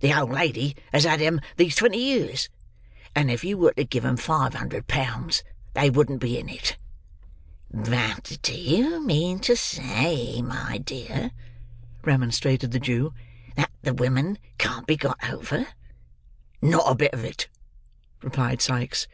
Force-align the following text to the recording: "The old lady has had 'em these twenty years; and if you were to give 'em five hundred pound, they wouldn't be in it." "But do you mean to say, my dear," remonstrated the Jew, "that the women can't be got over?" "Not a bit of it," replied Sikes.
"The 0.00 0.10
old 0.18 0.30
lady 0.30 0.74
has 0.90 1.04
had 1.04 1.20
'em 1.20 1.38
these 1.58 1.76
twenty 1.76 1.98
years; 1.98 2.48
and 3.14 3.30
if 3.30 3.44
you 3.44 3.58
were 3.58 3.74
to 3.74 3.84
give 3.84 4.06
'em 4.06 4.16
five 4.16 4.54
hundred 4.54 4.86
pound, 4.86 5.42
they 5.74 5.90
wouldn't 5.90 6.18
be 6.22 6.38
in 6.38 6.48
it." 6.48 6.78
"But 7.70 8.38
do 8.40 8.54
you 8.58 9.04
mean 9.06 9.38
to 9.40 9.54
say, 9.54 10.40
my 10.40 10.78
dear," 10.78 11.30
remonstrated 12.02 12.70
the 12.70 12.80
Jew, 12.80 13.12
"that 13.56 13.70
the 13.82 13.92
women 13.92 14.38
can't 14.56 14.86
be 14.86 14.96
got 14.96 15.22
over?" 15.28 15.66
"Not 16.62 16.90
a 16.90 16.94
bit 16.94 17.12
of 17.12 17.22
it," 17.22 17.48
replied 18.22 18.62
Sikes. 18.62 19.06